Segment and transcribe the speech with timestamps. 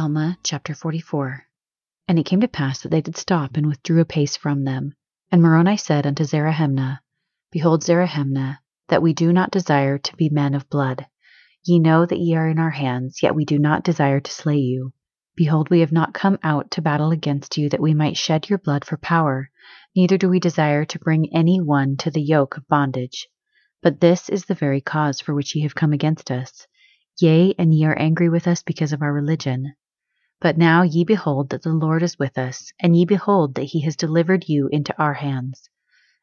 [0.00, 1.42] Alma chapter 44
[2.06, 4.94] And it came to pass that they did stop and withdrew a pace from them.
[5.32, 7.00] And Moroni said unto Zerahemnah,
[7.50, 11.08] Behold, Zerahemnah, that we do not desire to be men of blood.
[11.64, 14.58] Ye know that ye are in our hands, yet we do not desire to slay
[14.58, 14.92] you.
[15.34, 18.60] Behold, we have not come out to battle against you that we might shed your
[18.60, 19.50] blood for power,
[19.96, 23.26] neither do we desire to bring any one to the yoke of bondage.
[23.82, 26.68] But this is the very cause for which ye have come against us.
[27.18, 29.74] Yea, and ye are angry with us because of our religion.
[30.40, 33.80] But now ye behold that the Lord is with us, and ye behold that he
[33.82, 35.68] has delivered you into our hands.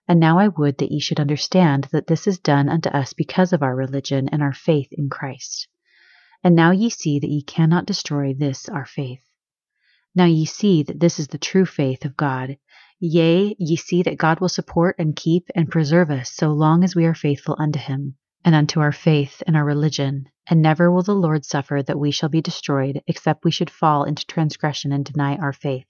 [0.08, 3.52] And now I would that ye should understand that this is done unto us because
[3.52, 5.68] of our religion and our faith in Christ.
[6.44, 9.24] And now ye see that ye cannot destroy this our faith.
[10.14, 12.58] Now ye see that this is the true faith of God.
[13.00, 16.96] Yea, ye see that God will support and keep and preserve us so long as
[16.96, 21.04] we are faithful unto him and unto our faith and our religion, and never will
[21.04, 25.04] the Lord suffer that we shall be destroyed, except we should fall into transgression and
[25.04, 25.88] deny our faith.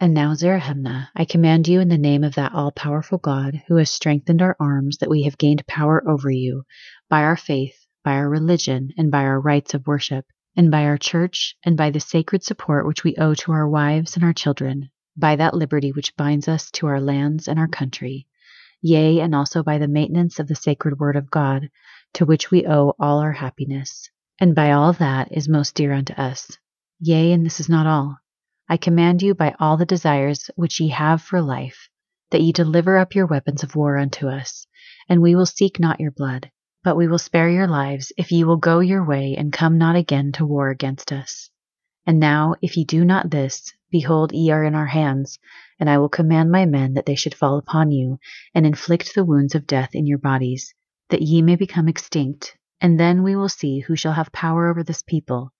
[0.00, 3.76] And now, Zerahemnah, I command you in the name of that all powerful God, who
[3.76, 6.64] has strengthened our arms, that we have gained power over you,
[7.08, 10.24] by our faith, by our religion, and by our rites of worship,
[10.56, 14.16] and by our church, and by the sacred support which we owe to our wives
[14.16, 18.26] and our children, by that liberty which binds us to our lands and our country
[18.82, 21.70] yea, and also by the maintenance of the sacred word of God,
[22.12, 26.12] to which we owe all our happiness, and by all that is most dear unto
[26.14, 26.58] us.
[27.00, 28.18] Yea, and this is not all.
[28.68, 31.88] I command you by all the desires which ye have for life,
[32.32, 34.66] that ye deliver up your weapons of war unto us,
[35.08, 36.50] and we will seek not your blood,
[36.82, 39.94] but we will spare your lives if ye will go your way and come not
[39.94, 41.50] again to war against us.
[42.06, 45.38] And now, if ye do not this, behold, ye are in our hands,
[45.78, 48.18] and I will command my men that they should fall upon you,
[48.54, 50.74] and inflict the wounds of death in your bodies,
[51.10, 52.56] that ye may become extinct.
[52.80, 55.52] And then we will see who shall have power over this people.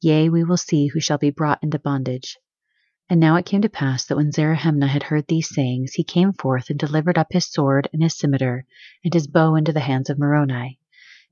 [0.00, 2.38] Yea, we will see who shall be brought into bondage.
[3.10, 6.32] And now it came to pass that when Zerahemnah had heard these sayings, he came
[6.34, 8.66] forth and delivered up his sword and his scimitar
[9.02, 10.77] and his bow into the hands of Moroni,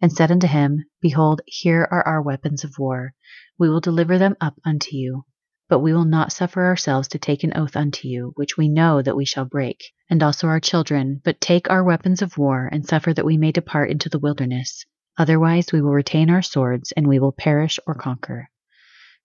[0.00, 3.14] and said unto him, Behold, here are our weapons of war.
[3.58, 5.24] We will deliver them up unto you.
[5.68, 9.02] But we will not suffer ourselves to take an oath unto you, which we know
[9.02, 12.86] that we shall break, and also our children, but take our weapons of war, and
[12.86, 14.84] suffer that we may depart into the wilderness.
[15.18, 18.48] Otherwise we will retain our swords, and we will perish or conquer.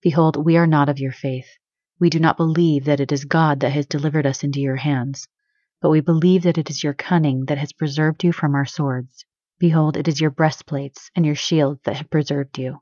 [0.00, 1.46] Behold, we are not of your faith.
[2.00, 5.28] We do not believe that it is God that has delivered us into your hands,
[5.80, 9.24] but we believe that it is your cunning that has preserved you from our swords.
[9.62, 12.80] Behold, it is your breastplates and your shields that have preserved you.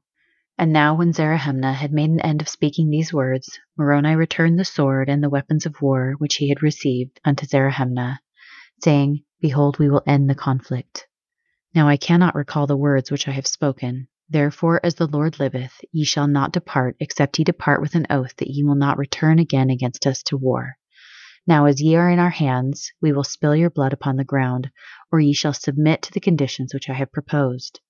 [0.57, 4.65] And now, when Zerahemnah had made an end of speaking these words, Moroni returned the
[4.65, 8.21] sword and the weapons of war which he had received unto Zerahemnah,
[8.83, 11.07] saying, Behold, we will end the conflict.
[11.75, 14.09] Now I cannot recall the words which I have spoken.
[14.31, 18.35] Therefore, as the Lord liveth, ye shall not depart, except ye depart with an oath
[18.37, 20.79] that ye will not return again against us to war.
[21.51, 24.71] Now, as ye are in our hands, we will spill your blood upon the ground,
[25.11, 27.81] or ye shall submit to the conditions which I have proposed.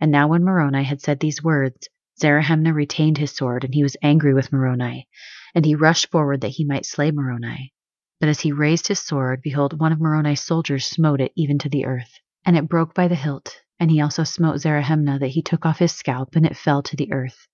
[0.00, 3.98] And now, when Moroni had said these words, Zerahemnah retained his sword, and he was
[4.02, 5.10] angry with Moroni,
[5.54, 7.74] and he rushed forward that he might slay Moroni.
[8.18, 11.68] But as he raised his sword, behold, one of Moroni's soldiers smote it even to
[11.68, 13.60] the earth, and it broke by the hilt.
[13.78, 16.96] And he also smote Zerahemnah that he took off his scalp, and it fell to
[16.96, 17.46] the earth.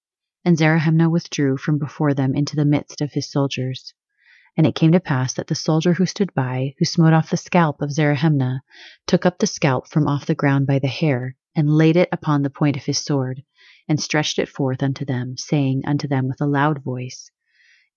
[0.44, 3.92] And Zerahemnah withdrew from before them into the midst of his soldiers.
[4.56, 7.36] And it came to pass that the soldier who stood by, who smote off the
[7.36, 8.60] scalp of Zerahemnah,
[9.06, 12.42] took up the scalp from off the ground by the hair, and laid it upon
[12.42, 13.42] the point of his sword,
[13.88, 17.30] and stretched it forth unto them, saying unto them with a loud voice,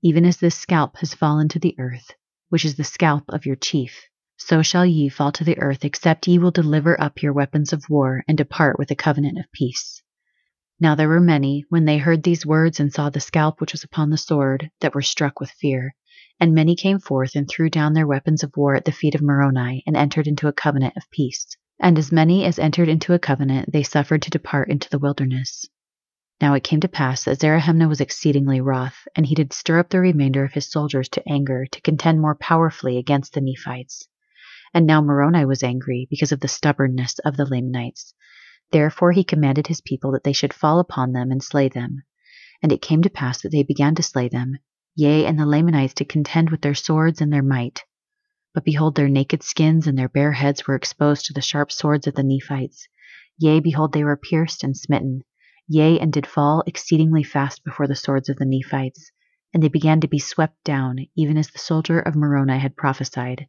[0.01, 2.11] Even as this scalp has fallen to the earth,
[2.49, 4.05] which is the scalp of your chief,
[4.37, 7.89] so shall ye fall to the earth, except ye will deliver up your weapons of
[7.89, 10.01] war, and depart with a covenant of peace.
[10.79, 13.83] Now there were many, when they heard these words and saw the scalp which was
[13.83, 15.95] upon the sword, that were struck with fear.
[16.39, 19.21] And many came forth and threw down their weapons of war at the feet of
[19.21, 21.55] Moroni, and entered into a covenant of peace.
[21.79, 25.65] And as many as entered into a covenant, they suffered to depart into the wilderness.
[26.41, 29.89] Now it came to pass that Zerahemnah was exceedingly wroth, and he did stir up
[29.89, 34.09] the remainder of his soldiers to anger, to contend more powerfully against the Nephites.
[34.73, 38.13] And now Moroni was angry because of the stubbornness of the Lamanites.
[38.71, 42.03] Therefore he commanded his people that they should fall upon them and slay them.
[42.61, 44.57] And it came to pass that they began to slay them,
[44.95, 47.83] yea, and the Lamanites to contend with their swords and their might.
[48.53, 52.07] But behold, their naked skins and their bare heads were exposed to the sharp swords
[52.07, 52.87] of the Nephites.
[53.37, 55.21] Yea, behold, they were pierced and smitten
[55.67, 59.11] yea, and did fall exceedingly fast before the swords of the Nephites,
[59.53, 63.47] and they began to be swept down, even as the soldier of Moroni had prophesied.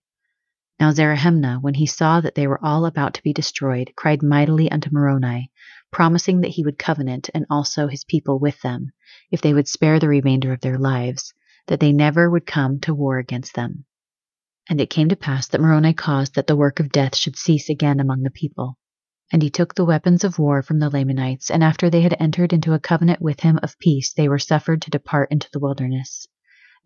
[0.79, 4.71] Now Zerahemnah, when he saw that they were all about to be destroyed, cried mightily
[4.71, 5.51] unto Moroni,
[5.91, 8.93] promising that he would covenant and also his people with them,
[9.31, 11.33] if they would spare the remainder of their lives,
[11.69, 13.87] that they never would come to war against them.
[14.69, 17.71] And it came to pass that Moroni caused that the work of death should cease
[17.71, 18.77] again among the people.
[19.33, 22.53] And he took the weapons of war from the Lamanites, and after they had entered
[22.53, 26.27] into a covenant with him of peace, they were suffered to depart into the wilderness.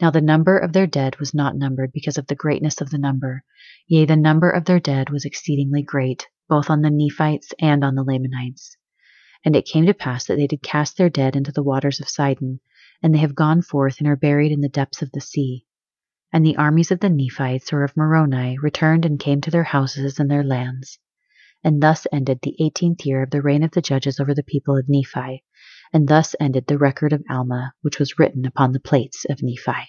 [0.00, 2.98] Now the number of their dead was not numbered because of the greatness of the
[2.98, 3.44] number.
[3.86, 7.94] Yea, the number of their dead was exceedingly great, both on the Nephites and on
[7.96, 8.76] the Lamanites.
[9.44, 12.08] And it came to pass that they did cast their dead into the waters of
[12.08, 12.60] Sidon,
[13.02, 15.66] and they have gone forth and are buried in the depths of the sea.
[16.32, 20.18] And the armies of the Nephites or of Moroni returned and came to their houses
[20.18, 20.98] and their lands.
[21.62, 24.78] And thus ended the eighteenth year of the reign of the judges over the people
[24.78, 25.44] of Nephi,
[25.92, 29.88] and thus ended the record of Alma, which was written upon the plates of Nephi.